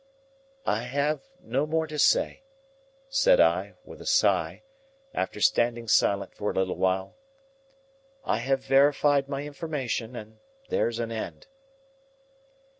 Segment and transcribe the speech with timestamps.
[0.65, 2.41] "I have no more to say,"
[3.07, 4.63] said I, with a sigh,
[5.13, 7.13] after standing silent for a little while.
[8.25, 11.45] "I have verified my information, and there's an end."